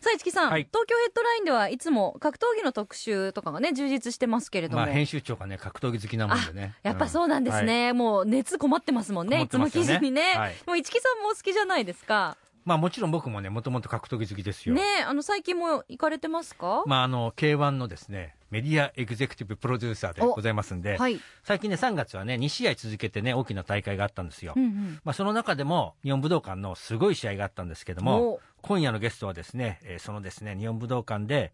[0.00, 0.66] さあ市木さん、はい。
[0.70, 6.74] 東京ヘッドラインではいつも格闘技の特集とかがね充実してますけれども、まあ編集長がね格闘技好きなもんでね。
[6.82, 7.66] やっぱそうなんですはい。
[7.66, 9.46] ね、もう熱こもってますもんね。
[9.50, 10.54] こもいつも記事にね、はい。
[10.66, 14.74] もう市木さんもお好きじゃないですかまあもちろん僕もねもともと格闘技好きですよ。
[14.74, 28.40] ねあの最近も行かれてますか、まああの K1 のですねメディアエグゼクティブプロデューサーでございますんで、はい、最近ね3月はね2試合続けてね大きな大会があったんですよ、うんうんまあ、その中でも日本武道館のすごい試合があったんですけどもお。
[28.62, 31.52] 今夜のゲストはですね、えーそのですね日本武道館で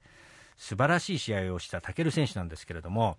[0.57, 3.19] 素晴らしい試合をした武尊選手なんですけれども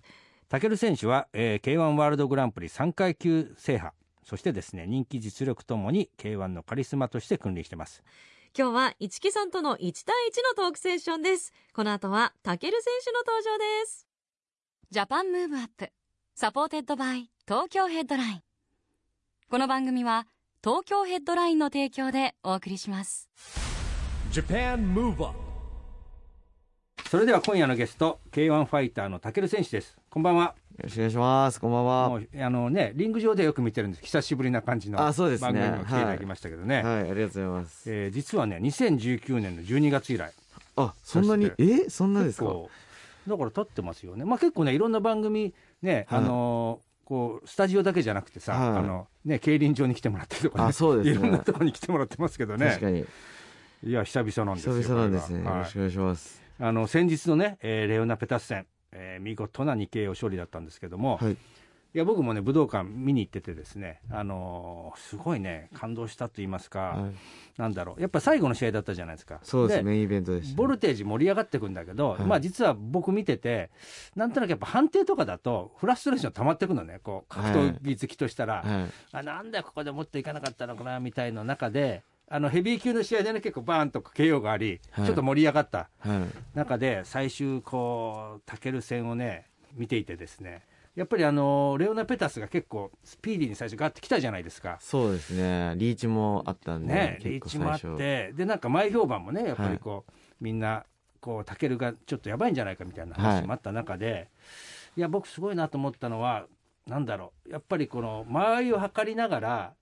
[0.50, 3.94] 武尊選手は、えー K1 ワールドグランプリ3階級制覇
[4.25, 8.03] そしてですね人気実力ともに K1 のカリスマとして君臨してます。
[8.57, 9.91] 今日は市木さんとの1対1
[10.57, 11.53] のトークセッションです。
[11.73, 14.07] この後は武尊選手の登場です。
[14.92, 15.89] Japan Move Up.
[16.36, 18.42] Supported by Tokyo Headline。
[19.49, 20.27] この番組は
[20.63, 23.29] 東京ヘッドラインの提供でお送りします。
[24.31, 25.44] Japan Move Up
[27.07, 30.44] それでは今夜のゲスト K1 ファイターの武選手ですこんばんは。
[30.44, 31.59] よろしくお願いします。
[31.59, 32.09] こんばんは。
[32.09, 34.03] もうあのねリング上でよく見てるんです。
[34.03, 37.92] 久しぶりな感じの番組にも来ていただきましたけどね、はい、ありがとうございます。
[37.92, 40.31] えー実はね2019年の12月以来。
[40.75, 41.47] あ、そんなに？
[41.47, 42.45] そ、え、そんなですか？
[43.28, 44.23] だから立ってますよね。
[44.23, 46.19] まあ結構ねいろんな番組ね、はい。
[46.19, 48.78] あのーこうスタジオだけじゃなくてさ、はい。
[48.78, 51.28] あのね競輪場に来てもらったりとか、ね、あそうですね。
[51.28, 52.67] いろんなところに来てもらってますけどね。
[52.67, 53.03] 確かに。
[53.84, 55.44] いや久々なんですよ久々なんですね。
[55.44, 56.39] よろしくお願いします。
[56.59, 61.38] あの先日のね、えーレオナ・ペタス戦、えー見事な 2KO 勝利だったんですけども、はい。
[61.95, 67.59] いや僕もね武道館見に行っててですね、あのーすごいね感動したと言いますか、はい。
[67.59, 69.84] なんだろうやっぱ最後の試合だったじゃないですかそうです。
[69.84, 70.41] メインイベントで。
[70.56, 73.69] ボルテージ盛り上がってくんだけど、はいまあ実は僕見てて
[74.16, 78.91] なんとなくやっぱ判定とかだとフラストレーション溜まってくのねこう格闘技好きとしたら、はい。
[79.12, 82.03] あなんだよここでもっといかなかったのかなみたいな中で
[82.35, 86.57] あのヘビー級の試合でね結構バーンと KO があり、はいちょっと盛り上がったはい。
[86.57, 89.45] 中で最終こうタケル戦をね
[89.75, 90.63] 見ていてですね
[90.95, 94.77] やっぱりあのレオナ・ペタスが結構スピーディーに最初ガッてきたじゃないですか。
[94.79, 95.75] そうですね。
[95.77, 97.79] リーチもあったんで、ね、リーチもあっ。
[97.79, 100.11] てでなんか前評判もねやっぱりこう、
[100.41, 100.85] みんな
[101.19, 104.29] こうタケルがちょっとやばいんじゃないかみたいな話もあった中で、
[104.97, 106.47] い、や僕すごいなと思ったのは
[106.88, 109.73] なんだろうやっぱりこの間合いを測りながら、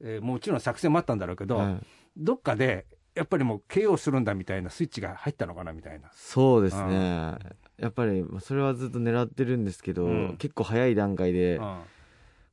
[0.00, 1.86] えーもちろん作戦もあったんだろうけど、はい
[2.18, 6.10] どっかでやっぱりもう KO するんだみたいなスイッチが入ったのかなみたいな。
[6.12, 7.36] そうですうね。
[7.78, 10.36] やっぱり、まあそれはずっと狙ってるんですけど、うん。
[10.38, 11.78] 結構早い段階で、うん。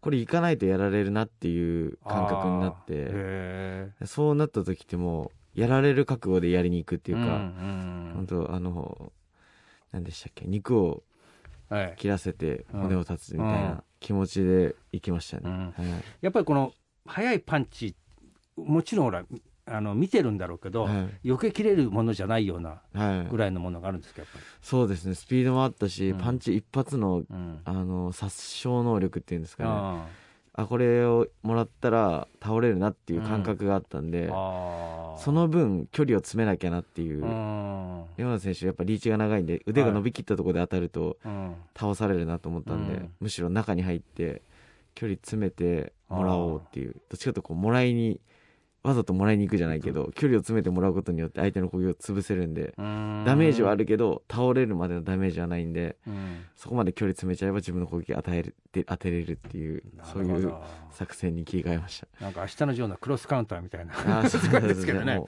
[0.01, 9.13] これ行かないとやられるなっていう感覚になって、へそうなった時ってもう、やられる覚悟でやりに行くってーいうか、うん本当あの
[9.91, 11.03] 何でしたっけ肉を
[11.97, 13.53] 切らせてうん骨を断つみたいうん。
[13.69, 15.65] な気持ちで行きましたね、うん。
[15.67, 16.03] はい。
[16.21, 16.73] やっぱりこの
[17.05, 17.95] 速いパンチ
[18.55, 19.23] もちろんほら
[19.65, 21.27] あの見てるんだろうけど、はい。
[21.29, 23.29] 避けきれるものじゃないようなはい。
[23.29, 25.15] ぐらいのものがあるんですかやっぱそうですね。
[25.15, 26.17] スピードもあったし、うん。
[26.19, 27.27] パンチ一発のり。
[27.29, 27.59] うん。
[27.63, 29.69] あの殺傷能力っていうんですかね。
[29.71, 30.05] あ
[30.55, 30.65] あ。
[30.65, 38.03] これをもらったら倒れるなっていう感覚があったんで、あその分距離を詰めなきゃなっていう、うん。
[38.17, 41.55] 山田選手やっぱリーチが長いんで腕が伸びきったところで当たるとうん。
[41.75, 43.11] 倒されるなと思ったんで、うん。
[43.21, 44.41] むしろ中に入って
[44.95, 48.21] 距離詰めてもらおうっていうどっちかというとこうもらいに
[48.83, 53.23] わざともらいに行くじゃないけど、距離を詰めてもらうことによって相手の攻撃を潰せるんで、うん。
[53.25, 56.45] ダメージはあるけど倒れるまでのダメージはないんでうん。
[56.57, 60.53] そこまで距離詰めちゃえば自分の攻撃与えるで当てれるっていうそういう
[60.91, 62.07] 作戦に切り替えました。
[62.19, 63.93] なんか明日のジョーのクロスカウンターみたいな。
[63.93, 65.21] あ感じですけどね。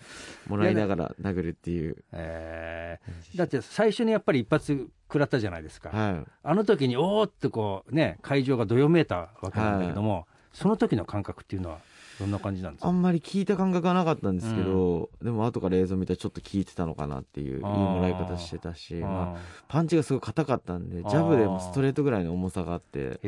[0.47, 0.57] も。
[0.57, 2.03] らいながら殴るっていう。
[2.11, 3.37] えー。
[3.37, 5.91] だって最初にやっぱり一発食らったじゃないですか。
[5.91, 6.25] はい。
[6.43, 11.79] あの時におーってこうね会場がどよめいたわけなんだけども、その時の感覚っていうのは
[12.19, 12.87] どんな感じなんですか？
[12.87, 23.19] あんまり聞いた感覚はなかったんですけど、でも後から映像見たらちょっと聞いてたのかなっていういいもらい方してたし、まあ、あパンチがすごい硬かったんでジャブでもストレートぐらいの重さがあって。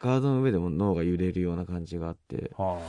[0.00, 2.80] ガードの上でも脳が揺れるような感じがあっては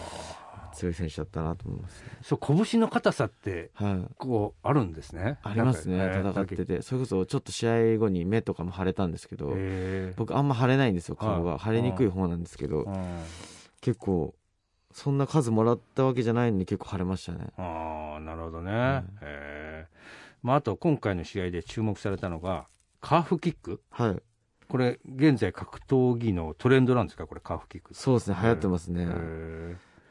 [0.74, 2.04] 強い選手だったなと思います。
[2.24, 5.38] そう拳の硬さってはいこうあるんですね。
[5.44, 6.66] ありますねなんか戦って。
[6.66, 9.56] てそれこそちょっと試合後に目とかも腫れたんですけど。
[10.16, 12.96] 僕あんま腫れないんですよ顔はいが腫れにくい方なんですけどうん
[13.82, 14.34] 結構
[14.94, 17.48] そんな数もらったわけじゃないのに結構腫れましたね。
[17.58, 18.72] ああなるほどね。
[18.72, 18.76] ん。
[18.76, 19.88] へえ。
[20.44, 22.68] まあ、あと今回の試合で注目されたのが
[23.00, 23.82] カーフキック？
[23.90, 24.22] はい。
[24.68, 27.28] これ現在格闘技のトレンドなんですか？
[27.28, 27.94] これカーフキック。
[27.94, 28.38] そうですね。
[28.42, 29.06] 流行ってますね、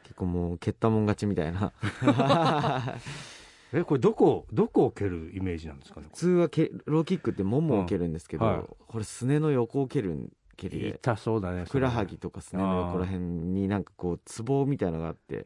[0.03, 1.73] 結構もう蹴ったもん勝ちみたいな。
[3.73, 6.07] えこれどこどこを蹴るイメージなんですかね？
[6.11, 8.51] 普通はけローキックってももを蹴るんですけど、うん。
[8.51, 8.63] はい。
[8.87, 10.29] これすねの横を蹴る
[10.61, 10.89] 蹴りで。
[10.89, 15.45] 痛そうだねふくらはぎとかすねの横ら辺になんかこうツボみたいのがあって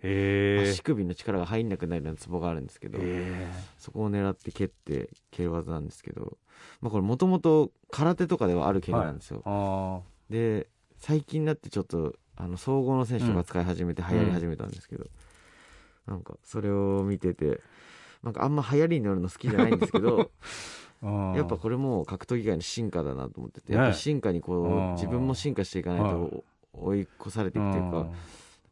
[0.69, 3.47] 足首の力が入んなくなるようなツボがあるんですけど、へ
[3.77, 6.37] そこを狙って蹴って蹴る技なんですけど、
[6.81, 10.67] まあ、これもともと空手とかではある蹴りなんですよ、あで
[10.97, 15.05] 最近になってちょっとあの総合の選手とか使い始めて流行り始めたんですけど、
[16.07, 17.61] なんかそれを見てて
[18.23, 20.25] なんかあんま流行りに乗るの好きじゃないんですけどあ
[21.35, 23.77] やっぱこれも格闘技界の進化だなと思ってて、ね。
[23.77, 26.43] やっぱ進化にこう自分も進化していかないと
[26.73, 28.07] 追い越されていくというか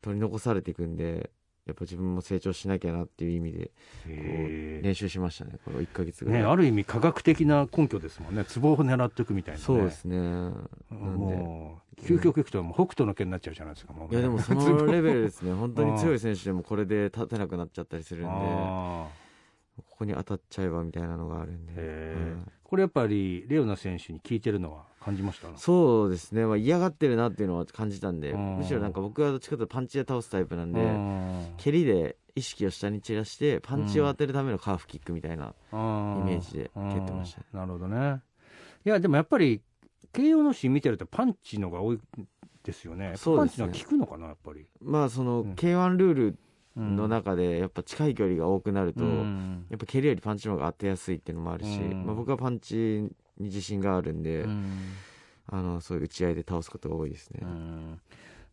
[0.02, 1.30] 取り残されていくんで
[1.66, 3.72] やっぱ自分も成長しなきゃなっていう意味で
[4.06, 8.44] 練習しましたねこれ1ヶ月えぐらい、ねある意味科学的な根拠ですもんね。
[8.44, 10.18] ツボを狙っていくみたいな、ね、そうですね。
[10.18, 10.52] なん
[10.90, 11.36] で。
[11.36, 14.14] もう究極いくと北斗の拳になっちゃうじゃないですかもうね。
[14.14, 15.54] いやでもそのレベルですね。
[15.56, 18.30] 本当に強い選手でもこれで立てなくなっちゃったりするんで。
[18.34, 19.08] あ
[19.78, 25.48] ここに当たっちゃえばみたいなのがあるんで、うんこれやっぱりレオナ選手に聞いてるのは感じました？
[25.58, 28.58] そうですね、まあ、嫌がってるなっていうのは感じたんでうん。
[28.58, 31.54] むしろなんか僕はどっちかというとパンチで倒すタイプなんでうん。
[31.58, 37.46] 蹴りで意識を下に散らしてパンチを当てるためのカーフキックみたいな、イイメージで蹴ってましたね。
[37.54, 38.22] なるほどね。
[38.86, 39.62] いやでもやっぱり
[40.12, 42.00] 慶応のシーン見てるとパンチのが多い
[42.64, 43.14] ですよね。
[43.18, 43.66] そうですね。
[43.68, 44.66] パンチのが効くのかなやっぱり。
[44.82, 45.56] まあそのうん。
[45.56, 46.38] k 1ルールうん
[46.76, 49.66] の中でやっぱ近い距離が多くなると、うん。
[49.70, 52.06] やっぱ蹴りよりパンチの方が当てやすいっていうのもあるし、うん。
[52.06, 54.80] まあ、僕はパンチに自信があるんで、うん。
[55.48, 57.42] あのそういう打ち合いで倒すことが多いですね。
[57.44, 58.02] うん。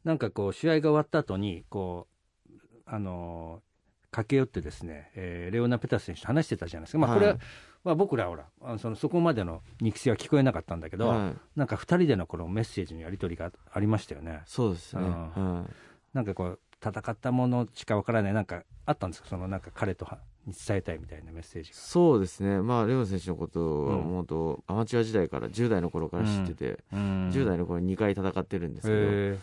[0.04, 2.08] なんかこう試合が終わった後にこ
[2.48, 2.52] う
[2.84, 3.62] あの
[4.10, 7.40] 駆け寄ってですね、えーレオナ・ペタス選手と話してたじゃないですか、まあ、これは、はい
[7.84, 14.42] まあ、僕らはほらあのそのそこまでの肉声は聞こえなかったんだけど、はい、なんか2人でのこのメッセージのやり取りがありましたよね。
[14.44, 15.54] そうですね、うん。
[15.60, 15.70] はい。
[16.12, 18.32] なんかこう戦ったものしかわからない。
[18.32, 19.28] なんかあったんですか？
[19.28, 21.76] そのなんか彼とはに伝えたいみたいなメッセージが。
[21.76, 27.30] そうですね、まあ、レオン選手のことはうんもうとアマチュア時代から10代の頃から知ってて、うん。
[27.30, 29.38] 10代の頃に2回戦ってるんですけど、へ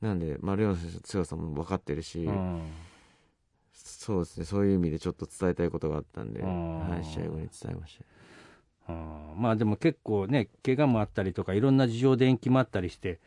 [0.00, 2.72] なんで、まあ、レオン選手の強さも分かってるし、ーうん。
[3.72, 6.90] そうですね、そういう意味でちょっと伝えたいことがあったんで、うん。
[6.90, 7.98] はい、試合後に伝えまし
[8.86, 8.92] た。
[8.92, 9.34] うん。
[9.40, 13.20] まあでも結構ね怪我もあったりとかいろんな事情で延期もあったりして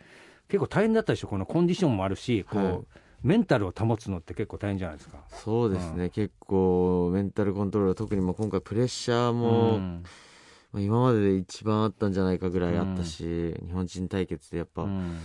[0.49, 1.29] 結構大変だったでしょ？
[1.29, 2.81] このコンディションもあるしこう、はい
[3.25, 5.17] メンタルを保つのって結構大変じゃないですか。
[5.31, 10.03] そうですね、結構メンタルコントロール、特にもう今回プレッシャーも、うん。
[10.71, 15.17] まあ今までで一番あったんじゃないかぐらいあったし、日本人対決でやっぱ、うん。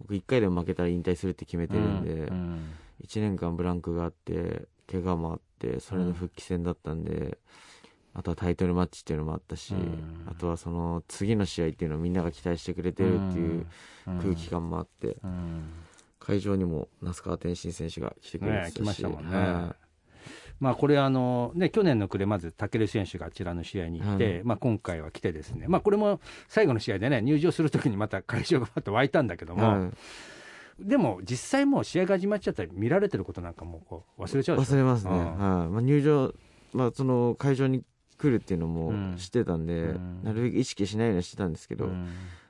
[0.00, 2.72] 僕1回でも負けたら引退するって決めてるんで、うん。
[3.04, 7.38] 1年間ブランクがあって怪我もあってそれの復帰戦だったんで、
[8.14, 10.24] あとはタイトルマッチっていうのもあったし、うん。
[10.26, 13.66] あとはその次の試合っていうのをみんなが期待してくれてるっていう
[14.06, 15.68] 空気感もあって、うん
[16.24, 19.36] 会場にも那須川天心選手が来てくれてたし、ね来ましたもんね。
[19.36, 19.76] は
[20.60, 24.44] まあこれあのね去年の暮れまず武選手があちらの試合に行って、はい。
[24.44, 25.66] まあ今回は来てですね。
[25.68, 29.64] まあこれも最後の試合でね入場するときにまた会場がパッと湧いたんだけども、い。
[29.64, 29.90] は
[30.78, 35.58] でも実際もう試合が始まっちゃったり見られてることなんかもうこう忘れちゃい、う忘れますね、うん。
[35.60, 35.68] はい。
[35.68, 36.34] まあ、入場、
[36.72, 37.84] まあ、その会場に
[38.18, 39.14] 来るっていうのもうん。
[39.16, 40.20] 知ってたんで、うん。
[40.24, 42.08] なるべく意識しないようにしてたんですけど、うん。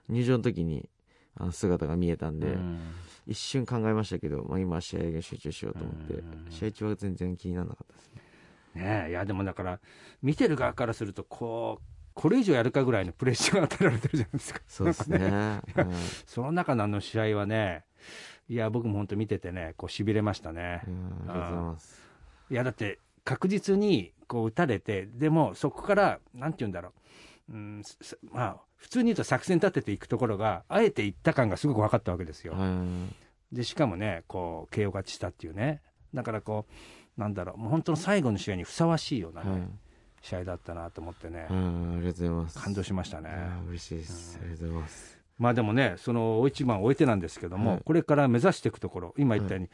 [0.08, 0.88] 入場の時に
[1.36, 2.80] あの姿が見えたんで、うん。
[3.26, 6.46] 一瞬考えましたけど、まあ、今は試合に集中しようと思って、うん。
[6.50, 8.22] 試合中は全然気にならなかったですね。
[8.74, 9.80] ねえいやでもだから
[10.22, 14.60] 見てる側からするとこうこれ以上やるかぐらいのプレッシャーが与えられてるじゃないですか。
[14.66, 15.18] そうですね。
[15.18, 15.94] なんかはい。
[16.26, 17.84] その中のあの試合はね
[18.48, 20.60] いや僕も本当見ててねこうしびれましたね。
[20.62, 22.02] いやありがとうございます。
[22.50, 26.92] いやだって確実にこう打たれてでもそこからなんて言うんだろ
[27.48, 32.52] う、うん、すまあ普通に言うと作戦立てていくところがあえていった感がすごく分かったわけですよ。
[32.52, 32.68] は
[33.50, 33.56] い。
[33.56, 35.80] でしかもねこう KO 勝ちしたっていうね。
[36.12, 36.66] だからこ
[37.16, 39.60] うなんだろうもう本当の最後の試合にふさわしいような、ねはい。
[40.20, 41.62] 試合だったなと思ってね、はいありがと
[42.00, 42.58] うございます。
[42.58, 43.30] 感動しましたね。
[43.70, 45.18] 嬉しいです、ありがとうございます。
[45.38, 47.80] まあでもねその大一番終えてなんですけども、はい。
[47.82, 49.70] これから目指していくところ今言ったように、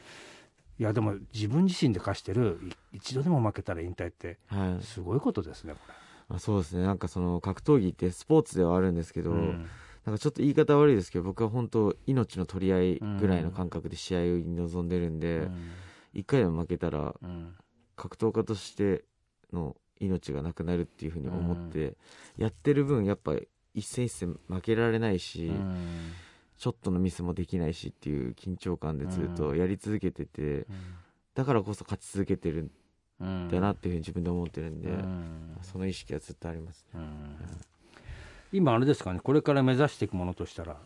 [0.79, 2.61] い、やでも自分自身で課してる
[2.93, 4.83] い一度でも負けたら引退ってはい。
[4.83, 6.00] すごいことですねこま
[6.35, 6.83] あ、そうですね。
[6.83, 9.25] なんかその格闘技ってスポーツではあるんですけれ。
[9.25, 9.67] ど、うん。
[10.05, 15.47] なんかちょっと言い方悪いですけど僕は本当命の取り合いぐらいの感覚で試合に臨んでるんで、
[16.13, 17.55] 一回でも負けたらうん。
[17.95, 19.05] 格闘家として
[19.53, 21.95] の命がなくなるっていうふうに思って、
[22.37, 23.35] やってる分やっぱ
[23.75, 26.13] 一戦一戦負けられないし、うん。
[26.57, 30.65] ちょっとのミスもできないしっていう緊張感でずっとやり続けてて、うん。
[31.35, 32.71] だからこそ勝ち続けてる
[33.21, 35.57] だなっていうふうに自分で思ってるんで、うん。
[35.61, 36.99] その意識はずっとありますね、
[38.51, 40.77] 今あれですかねこれから目指していくものとしたら。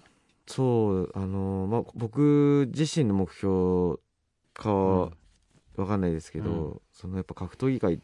[0.48, 3.98] そうあのまあ僕自身の目標
[4.54, 5.12] かは
[5.75, 6.82] 分かんないですけど、うん。
[6.92, 8.00] そのやっぱ格闘技界っ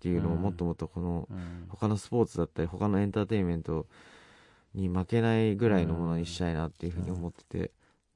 [0.00, 0.42] ていうのをうん。
[0.42, 1.66] もっともっとこのうん。
[1.68, 3.86] 他のスポーツだったり他のエンターテインメント
[4.74, 7.72] に負けないぐらいのものにしたいなっていうふうに思ってて、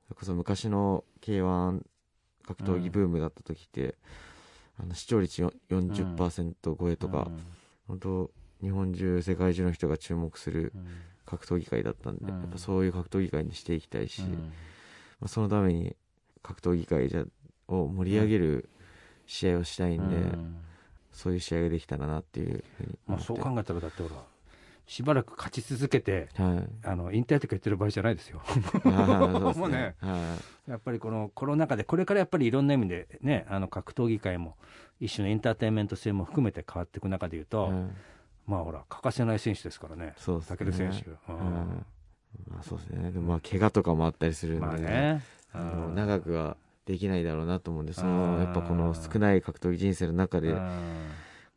[0.08, 1.80] それこそ昔の k 1
[2.46, 3.96] 格闘技ブームだった時って、
[4.78, 7.30] あの視聴率よ40%超えとか、
[7.86, 8.30] 本当
[8.62, 10.86] 日本中世界中の人が注目するうん。
[11.26, 12.40] 格闘技界だったんで、うん。
[12.40, 14.32] やっぱそういう格闘技界にしていきたいし、うん。
[14.34, 15.96] まあ、そのために
[16.42, 17.24] 格闘技界じゃ
[17.68, 18.68] を盛り上げる
[19.26, 20.56] 試合をしたいんで、うん。
[21.12, 24.22] そういう試合ができたらなっていうふうにまあ、思って、そう考えたらだってほら
[24.86, 26.86] しばらく勝ち続けてはい。
[26.86, 28.40] あの引退とか言ってる場合じゃないですよ。
[28.84, 30.38] もうねは
[30.68, 34.56] やっぱりこのコロナ禍でこれからやっぱりいろんな意味でねあの格闘技界も
[35.00, 37.72] 一種のエンターテインメント性も含めて変わっていく中でいういと、はい。
[38.46, 40.14] まあほら欠かせない選手ですからね。
[40.16, 40.72] そうですね。
[40.72, 41.86] 選手、うんうん。
[42.48, 43.10] まあ、そうですね。
[43.10, 48.36] でもまあ怪我とかもあったりするんで、まあね、あのうん長くはできないだろうなと思うんでそうん。
[48.36, 50.70] のやっぱこの少ない格闘技人生の中でうん。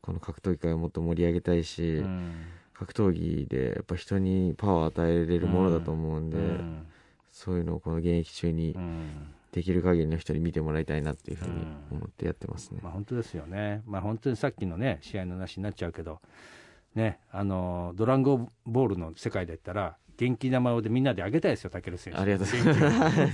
[0.02, 2.32] この格闘技界をもっと盛り上げたいし、うん
[2.80, 6.88] 格闘技でやっぱ人にパワーを与えれるものだと思うんで、うん。
[7.32, 9.34] そういうのをこの現役中にうん。
[9.52, 12.80] できる限りの人に見てもらいたいなっていうふうに思ってやってますね。
[12.84, 16.22] まあ、本当ですよね、まあ、本当にさっきのね試合の話になっちゃうけど、
[16.94, 22.20] ね、あのドランゴボールの世界で言ったら元気玉でみんなであげたいですよ、武尊選手。
[22.20, 22.54] ありがとうご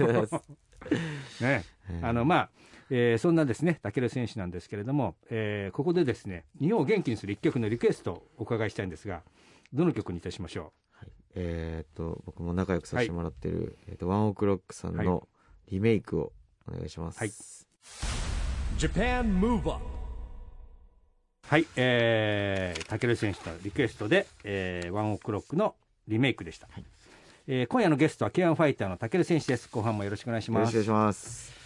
[0.05, 0.41] ざいます。
[1.43, 1.63] ね。
[2.01, 2.49] あのまあ
[2.89, 9.21] えーそんなですね武尊選手なんですけれども、えーここでですね日本を元気にする一曲のリクエストをお伺いしたいんですが
[9.73, 10.71] どの曲にいたしましょ
[11.35, 15.27] えーっと僕も仲良くさせてもらってる、えーっとワンオクロックさんの
[15.69, 16.31] リメイクを
[16.67, 17.19] お願いします。
[17.19, 17.31] はい。
[18.77, 19.95] Japan Move Up う
[21.47, 25.75] はい、えー、武尊選手のリクエストで、えーワンオクロックの
[26.07, 26.67] リメイクでした、
[27.47, 29.69] えー今夜のゲストは K1 ファイターの武尊選手です。
[29.69, 30.73] 後半もよろしくお願いします。
[30.73, 31.64] よろしくお願いします。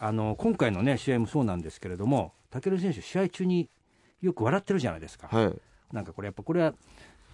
[0.00, 3.68] あの今回のね試合もそうなんですけれども武尊選手試合中に
[4.20, 5.54] よく笑ってるじゃないですか、はい。
[5.92, 6.74] なんかこれやっぱこれは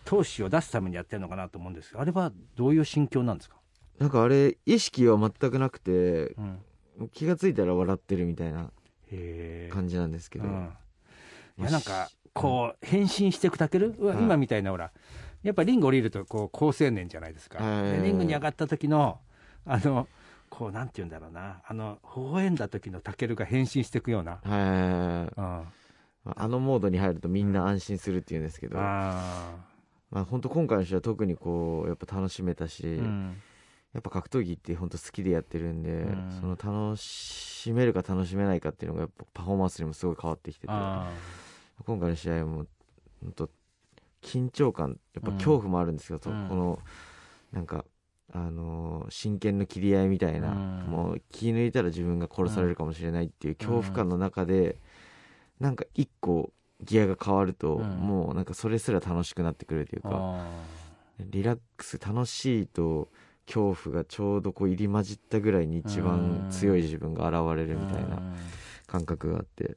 [0.05, 3.57] 闘志を出すためにやってるのかなと思うんですがあれはどういう心境なんですか、
[3.99, 6.35] なんかあれ意識は全くなくて
[6.99, 8.71] うん、気がついたら笑ってるみたいな
[9.71, 10.77] 感じなんですけど、うん、いま
[11.61, 14.19] あやなんかこう変身していくたける、はい。
[14.19, 14.91] 今みたいなほら。
[15.45, 17.93] やっぱリング降りるとこう好青年じゃないですか、はい。
[18.01, 19.19] でリングに上がった時の
[19.67, 20.09] あの
[20.57, 21.61] こうなんて言うんだろうな。
[21.67, 25.41] あの微笑んだ時のタケルが変身していくような、はい。
[25.41, 29.57] うん、あのモードに入るとみんな安心するっていうんですけど、あ
[30.11, 33.37] まあ本当今回の試合は特にこうやっぱ楽しめたし、ーうん。
[33.95, 36.31] やっぱ格闘技って本当好きでやってるんで、うん。
[36.41, 41.11] その楽しめるか楽しめないかっていうのがやっぱパフォーマンスにもすごい変わってきててあ
[41.85, 42.67] 今回の試合も
[43.23, 43.51] 本当
[44.23, 45.85] 緊張感やっぱうん恐怖もあ。
[45.85, 46.79] るんですけど、うんこの
[47.53, 47.85] なんか
[48.33, 50.57] あのー真剣の切り合いみたいな、うん。
[50.91, 54.79] もう気抜いたら自分が殺されるかもしれないっていう恐怖感の中で、
[55.61, 56.53] なんか一個
[56.83, 57.85] ギアが変わると、うん。
[57.85, 60.49] もうなんかそれすら楽しくなってくるというーか、あ
[61.21, 63.09] リラックス楽しいと
[63.47, 68.23] 恐怖がちょうどこう入り混じったぐらいに一番強い自分が現れーるみたいな
[68.87, 69.77] 感覚があって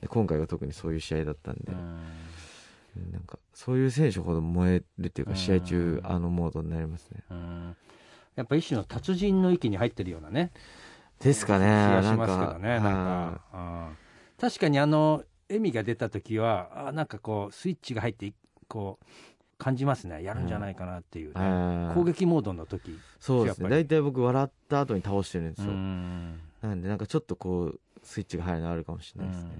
[0.00, 2.21] で今回は特にそういう試合だったんでう、ん
[2.96, 7.22] なんかそういう選手ほど燃えるっていううんか試合中あのモードになりますね。
[7.30, 7.76] うん。
[8.36, 10.52] やっぱ一種の達人の域に入ってるようなね。
[11.20, 11.66] ですかね。
[11.66, 13.58] 気がしますけどねなんはか、う
[13.92, 13.96] ん。
[14.40, 18.34] 確かにあの笑みが出た時はあなんかこうスイッチが入ってい
[18.68, 19.06] こう
[19.58, 20.22] 感じますね。
[20.22, 23.68] やるんじゃないかなっていうね、いはい攻撃モードの時そうですね。
[23.68, 26.40] 大体僕笑った後に倒してるんですうよ、ん。
[26.62, 29.50] なんでなんかちょっとこうスイッチが入るのあるかもしれないですね、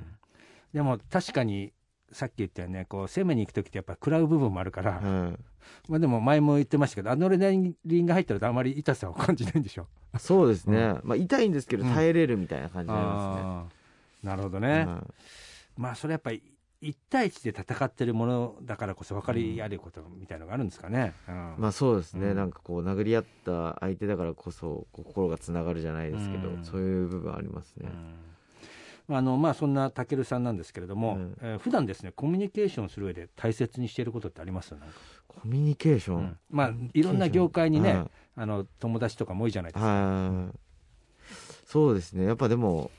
[0.74, 1.72] でも確かに
[2.12, 5.02] さっき言ったよねこう攻めに行く時ってやっぱ食らう部分もあるから、はい
[5.88, 9.86] まあ、でも前も言ってましたけどアドレナリンが入ったらあまり痛さを感じないんでしょ。
[10.18, 11.94] そうですね、うまあ痛いんですけどうん。
[11.94, 16.42] 耐えれるみたいな感じになりますね、なるほどはね、いまあそれやっぱり
[16.82, 21.54] 1対1で戦ってるものだからこそ分かり合えることみたいのがあるんですかね、うん。
[21.58, 22.36] まあそうですね、うん。
[22.36, 26.64] なんかこう殴り合った相手だからこそ心がつながるじゃないですけど、うん。
[26.64, 28.14] そういう部分ありますね、うん
[29.16, 31.36] あのまあそんなたけるさんなんですけれども、うん。
[31.40, 34.74] えー普段ですねコミュニケーションする上で大切にしていることってあります？
[35.28, 36.38] コミュニケーション、うん。
[36.50, 38.10] まあいろんな業界にね、はい。
[38.36, 40.58] あの友達とかも多いじゃないですか、はい。
[41.66, 42.24] そうですね。
[42.24, 42.90] やっぱでも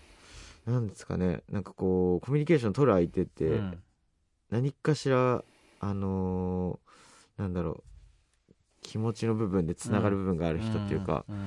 [0.65, 1.41] なんですかね。
[1.49, 3.83] なんかこうコミュニケーション取る相手って、うん。
[4.49, 5.43] 何かしら
[5.79, 7.83] あのーなんだろう。
[8.85, 11.35] 気持ちの部分でつながる部分がある人っていうか、うん。
[11.35, 11.39] っ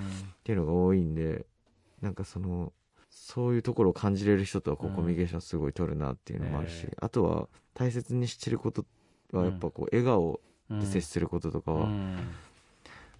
[0.42, 1.44] ていうのが多いんで
[2.00, 2.72] なんかその
[3.18, 4.94] そういうところを感じれる人とはこううん。
[4.96, 6.96] コミュニケーションすごい取るなっていうのもあるし、ええ。
[7.00, 8.84] あとは大切にしてること
[9.32, 10.80] はやっぱこう笑顔うん。
[10.80, 11.88] で接することとかは、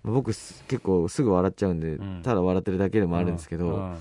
[0.03, 2.23] 僕す結構すぐ笑っちゃうんで、うん。
[2.23, 3.99] ただ笑ってるだけでもあるんですけど、うん。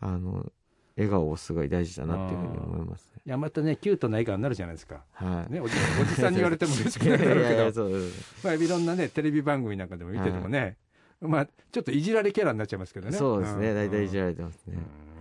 [0.00, 0.52] あの
[0.96, 3.22] 笑顔をすごい大事だなっていうふうに思いますね。
[3.24, 5.52] いやまたねキュートな笑顔になるじゃないですか、はい。
[5.52, 8.46] ね、おじおじさんに言われても嬉しくいなるけ やいやいやどそうです。
[8.46, 10.76] まあ、いろんなねテレビ番組なんかでも見ててもね、
[11.20, 13.16] まあちょっといじられキャラになっちゃいますけどね。
[13.16, 13.74] そうですね、ん。
[13.74, 14.76] 大体いじられてますね。
[14.76, 15.11] うん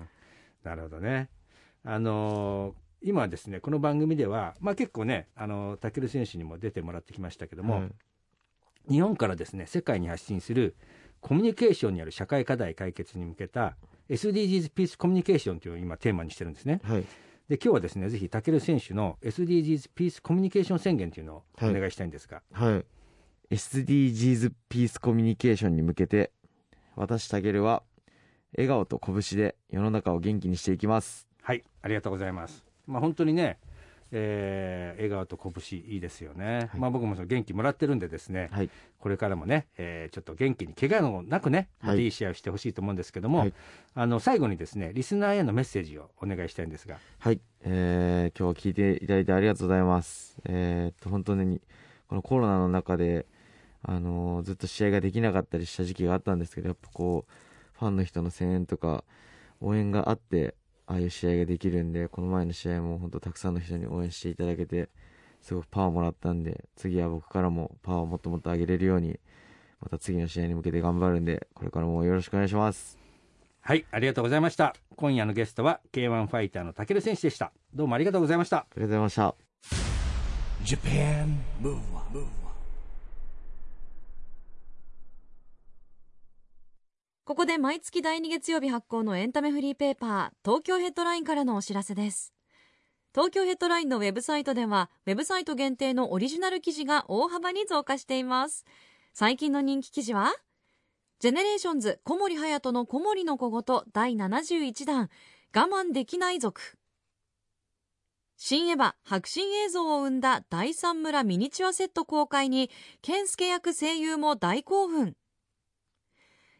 [0.63, 1.29] なるほどね。
[1.83, 7.91] あのー今ですね、この番組では、まあ、結構ね、あのタケル選手にも出てもらってきましたけども、はい
[8.89, 10.75] 日本からですね、世界に発信する
[11.19, 13.75] コミュニケーションにある社会課題解決に向けた
[14.09, 16.81] SDGs ピースコミュニケーションというのを今テーマにしてるんですね。
[16.83, 17.01] はい。
[17.47, 22.75] で、今日はですね、ぜひタケル選手の SDGs ピースコミュニケーション宣言というのをおはい願いしたいんですが、は
[23.51, 23.55] い。
[23.55, 26.31] SDGs ピースコミュニケーションに向けて、
[26.95, 27.83] 私、たけるは、
[28.55, 31.27] 笑顔と拳で世の中を元気にしていきます。
[31.41, 32.63] はい、ありがとうございます。
[32.87, 33.59] まあ、本当にね、
[34.11, 38.69] えー笑顔と拳いいですよね、はいまあ、僕もその元気もらってるんでですね、はい。
[38.99, 43.53] これからもね、えーちょっと元気に怪我のなくね、はいいい試合をしてほしいと思うんですけども、はい
[43.95, 47.39] あの最後にですねリスナーへのメッセージをお願いしたいんですが、はい。
[47.63, 50.37] えー、今日は聞いていただいてありがとうございます。
[50.45, 51.61] えーっと、本当に、
[52.07, 53.27] このコロナの中で、
[53.83, 57.31] あのーずっと試合ができなかったりした時期があったんですけど、やっぱこう、
[57.81, 59.03] ファンの人の声援とか、
[59.59, 60.53] 応援があって、
[60.85, 64.89] ああいう試合ができるんで、この前の試合も本当たくさんの人に応援していただけて、
[65.41, 69.19] すごくパワーもらったんで、次は僕からもパワーをもっともっと上げれるように、
[69.81, 72.99] また次の試合に向けて頑張るんで、これからもよろしくお願いします。
[73.63, 79.35] はいありがとうございました今夜のゲストは K1 ファイターのタケル選手でしたどうもありがとうございましたありがとうございました。
[80.63, 82.25] Japan Move Up,
[87.31, 92.33] ここで毎月第2月曜日発行のエンタメフリーペーパー東京ヘッドラインからのお知らせです。
[93.15, 98.65] 東京ヘッドラインのウェブサイトではウェブサイト限定のオリジナル記事が大幅に増加しています。
[99.13, 100.33] 最近の人気記事は
[101.19, 105.09] ジェネレーションズ小森隼人の小森の小言第71弾
[105.55, 106.59] 我慢できない族。
[108.35, 112.69] シン・エヴァ迫真映像を生んだ第三村ミニチュアセット公開に
[113.01, 115.15] ケンスケ役声優も大興奮。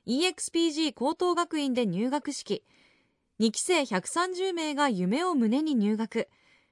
[0.08, 2.64] EXPG 高等学院で入学式。
[3.40, 6.30] 2期生130名が夢を胸に入学。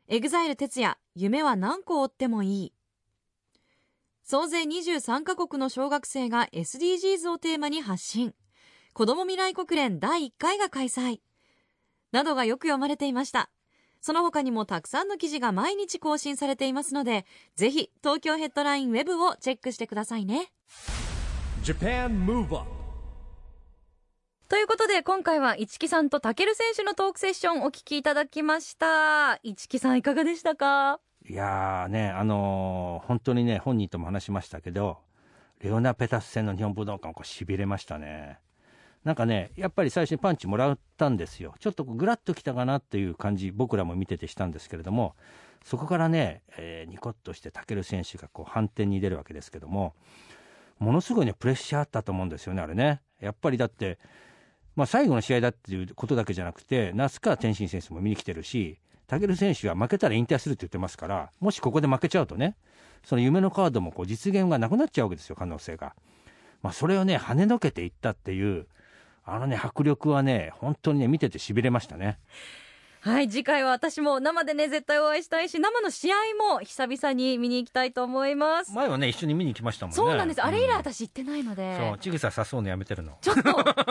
[0.08, 2.74] EXILE TETSUYA 夢は何個追ってもいい。
[4.24, 8.34] 総勢23カ国の小学生が SDGs をテーマに発信。
[8.94, 11.20] 子ども未来国連第1回が開催。
[12.12, 13.50] などがよく読まれていました。
[14.02, 20.52] その他にもたくさんの記事が毎日更新されていますのでぜひ東京ヘッドラインウェブをチェックしてくださいね。
[24.50, 29.36] ということで今回は市木さんとタケル選手のトークセッションお聞きいただきました。
[29.44, 31.00] 市木さんいかがでしたか？
[31.30, 34.98] いやーねあのー本当にね本人とも話しましたけど
[35.62, 38.40] レオナ・ペタス戦の日本武道館こうしびれましたね。
[39.04, 41.54] なんかねやっぱり最初にパンチもらったんですよ。
[41.60, 45.14] ちょっとこうグラッときたかなっていう感じ僕らも見ててしたんですけれども
[45.64, 49.94] そこからね、えーニコッとしてタケル選手がこう反転に出るわけですけども
[50.80, 53.02] ものすごいねプレッシャーあったと思うんですよねあれね。
[53.22, 54.00] やっぱりだって
[54.80, 62.56] まあ、最後の試合だっていうことだけじゃなくて那須川天心選手も見に来てるし武尊選手は負けたら引退するって言ってますからもしここで負けちゃうとね
[63.04, 65.96] その夢のカードもこう実現がなくなっちゃうわけですよ可能性が、
[66.64, 68.68] まあ、それをね跳ねのけていったっていう
[69.26, 72.18] あのね迫力はね本当にね見ててしびれましたね。
[73.02, 76.16] はい次回は私も生でね絶対お会いしたいし生の試合
[76.52, 83.42] も久々に見に行きたいと思います、前はね一緒に見に来ましたもんねそうなんですあれ以来うん私行ってないので、そうちぐさ誘うのやめてるのちょっと、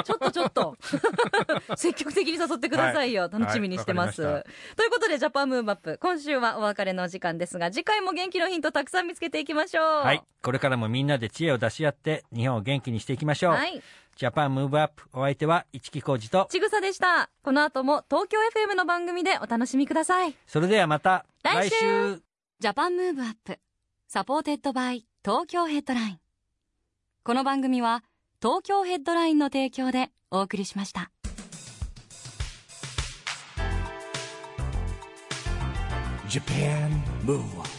[0.02, 0.76] ちょっとちょっと。
[1.76, 3.22] 積極的に誘ってくださいよ。
[3.22, 4.22] はい楽しみにしてます。
[4.22, 4.44] はい
[4.76, 5.98] ということで、ジャパンムーブアップ。
[6.00, 9.84] 今週はお別れのお時間ですが、次回も元気のヒントたくさん見つけていきましょう。
[10.04, 13.82] はいこれからもみんなで知恵を出し合って日本を元気にしていきましょう、はい。
[14.18, 17.30] Japan Move Up お相手は一木広治とちぐさでした。
[17.44, 20.34] この後も東京 FM の番組でお楽しみください。
[20.44, 22.22] それではまた来週来週
[22.58, 26.18] Japan Move Up。supported by 東京ヘッドライン。
[27.22, 28.02] この番組は
[28.42, 31.12] 東京ヘッドラインの提供でお送りしました。
[36.28, 36.90] Japan
[37.24, 37.77] Move Up